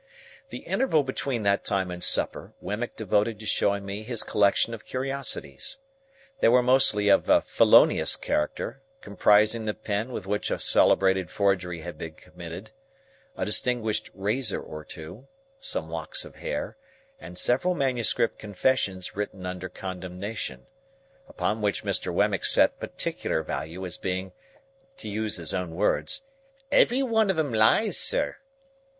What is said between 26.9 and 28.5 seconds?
one of 'em Lies, sir."